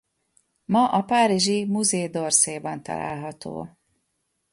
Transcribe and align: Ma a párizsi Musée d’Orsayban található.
Ma 0.71 0.83
a 0.97 1.01
párizsi 1.03 1.65
Musée 1.65 2.09
d’Orsayban 2.09 2.83
található. 2.83 3.77